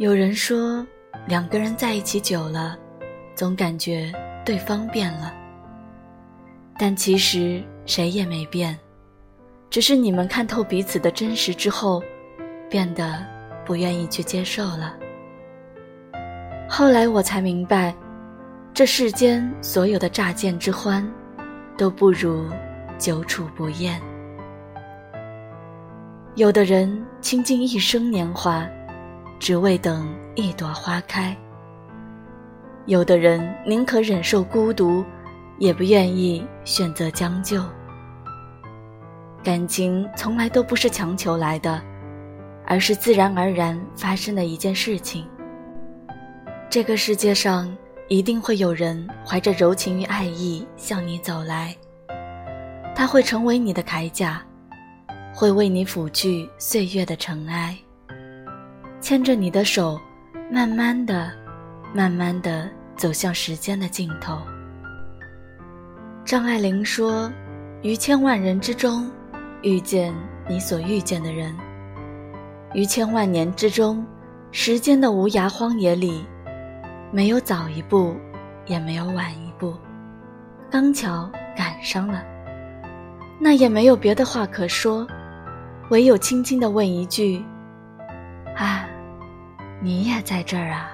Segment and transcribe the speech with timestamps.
[0.00, 0.82] 有人说，
[1.26, 2.74] 两个人在一起久了，
[3.34, 4.10] 总感觉
[4.46, 5.30] 对方变了。
[6.78, 8.78] 但其实谁也没变，
[9.68, 12.02] 只是你们看透彼此的真实之后，
[12.70, 13.22] 变得
[13.62, 14.96] 不愿意去接受了。
[16.66, 17.94] 后来我才明白，
[18.72, 21.06] 这世间所有的乍见之欢，
[21.76, 22.48] 都不如
[22.96, 24.00] 久处不厌。
[26.36, 28.66] 有的人倾尽一生年华。
[29.40, 31.36] 只为等一朵花开。
[32.86, 35.04] 有的人宁可忍受孤独，
[35.58, 37.64] 也不愿意选择将就。
[39.42, 41.82] 感情从来都不是强求来的，
[42.66, 45.26] 而是自然而然发生的一件事情。
[46.68, 47.74] 这个世界上
[48.08, 51.74] 一定会有人怀着柔情与爱意向你走来，
[52.94, 54.42] 他会成为你的铠甲，
[55.34, 57.74] 会为你抚去岁月的尘埃。
[59.00, 59.98] 牵着你的手，
[60.52, 61.32] 慢慢的、
[61.94, 64.38] 慢慢的走向时间的尽头。
[66.22, 67.32] 张爱玲说
[67.82, 69.10] ：“于千万人之中，
[69.62, 70.14] 遇见
[70.46, 71.52] 你所遇见的人；
[72.74, 74.04] 于千万年之中，
[74.52, 76.24] 时间的无涯荒野里，
[77.10, 78.14] 没有早一步，
[78.66, 79.74] 也没有晚一步，
[80.70, 82.22] 刚巧赶上了。
[83.40, 85.06] 那也没有别的话可说，
[85.88, 87.42] 唯有轻轻的问一句：”
[89.82, 90.90] 你也在这儿啊！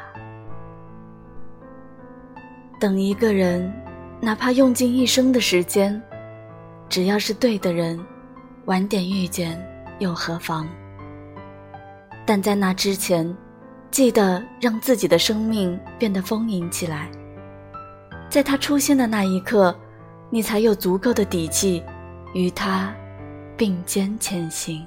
[2.79, 3.73] 等一个人，
[4.21, 6.01] 哪怕用尽一生的时间，
[6.89, 7.99] 只要是对的人，
[8.67, 9.61] 晚点遇见
[9.99, 10.69] 又何妨？
[12.25, 13.37] 但在那之前，
[13.91, 17.11] 记得让自己的生命变得丰盈起来。
[18.29, 19.77] 在他出现的那一刻，
[20.31, 21.83] 你才有足够的底气
[22.35, 22.95] 与他
[23.57, 24.87] 并肩前行。